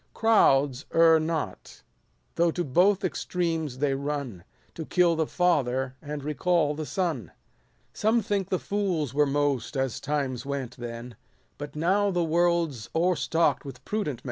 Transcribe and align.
Crowds 0.15 0.83
err 0.95 1.19
not, 1.19 1.83
though 2.33 2.49
to 2.49 2.63
both 2.63 3.05
extremes 3.05 3.77
they 3.77 3.93
run; 3.93 4.43
To 4.73 4.83
kill 4.83 5.15
the 5.15 5.27
father, 5.27 5.93
and 6.01 6.23
recall 6.23 6.73
the 6.73 6.87
son. 6.87 7.17
100 7.25 7.33
Some 7.93 8.21
think 8.23 8.49
the 8.49 8.57
fools 8.57 9.13
were 9.13 9.27
most, 9.27 9.77
as 9.77 9.99
times 9.99 10.43
went 10.43 10.75
then, 10.77 11.15
But 11.59 11.75
now 11.75 12.09
the 12.09 12.23
world 12.23 12.73
's 12.73 12.89
o'erstock'd 12.95 13.63
with 13.63 13.85
prudent 13.85 14.15
men. 14.17 14.19